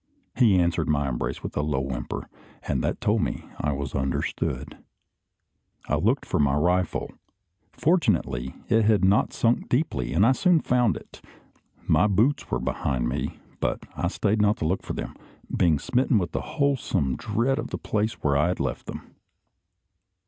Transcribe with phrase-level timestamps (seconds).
[0.35, 2.27] He answered my embrace with a low whimper,
[2.67, 4.79] that told me I was understood.
[5.87, 7.11] I looked for my rifle.
[7.73, 11.23] Fortunately, it had not sunk deeply, and I soon found it.
[11.85, 15.13] My boots were behind me, but I stayed not to look for them,
[15.55, 19.13] being smitten with a wholesome dread of the place where I had left them.